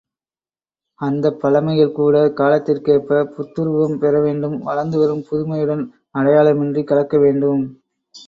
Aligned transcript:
அந்தப்பழைமைகள் 0.99 1.91
கூட 1.91 2.15
காலத்திற்கேற்பப் 2.39 3.29
புத்துருவம் 3.35 3.99
பெறவேண்டும் 3.99 4.57
வளர்ந்து 4.59 4.97
வரும் 4.99 5.23
புதுமையுடன் 5.29 5.83
அடையாளமின்றிக் 6.15 6.89
கலக்க 6.91 7.17
வேண்டும். 7.17 7.61